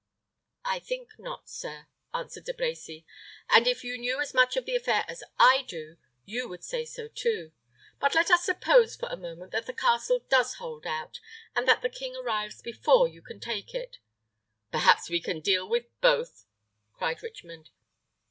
"I 0.65 0.79
think 0.79 1.19
not, 1.19 1.47
sir," 1.47 1.85
answered 2.11 2.45
De 2.45 2.53
Brecy; 2.53 3.05
"and 3.51 3.67
if 3.67 3.83
you 3.83 3.99
knew 3.99 4.19
as 4.19 4.33
much 4.33 4.57
of 4.57 4.65
the 4.65 4.75
affair 4.75 5.05
as 5.07 5.23
I 5.37 5.61
do, 5.61 5.97
you 6.25 6.49
would 6.49 6.63
say 6.63 6.85
so 6.85 7.07
too. 7.07 7.51
But 7.99 8.15
let 8.15 8.31
us 8.31 8.43
suppose 8.43 8.95
for 8.95 9.07
a 9.09 9.15
moment 9.15 9.51
that 9.51 9.67
the 9.67 9.73
castle 9.73 10.25
does 10.27 10.55
hold 10.55 10.87
out, 10.87 11.19
and 11.55 11.67
that 11.67 11.83
the 11.83 11.87
king 11.91 12.15
arrives 12.15 12.63
before 12.63 13.07
you 13.07 13.21
can 13.21 13.39
take 13.39 13.75
it" 13.75 13.99
"Perhaps 14.71 15.07
we 15.07 15.21
can 15.21 15.39
deal 15.39 15.69
with 15.69 15.85
both," 16.01 16.45
cried 16.93 17.21
Richmond. 17.21 17.69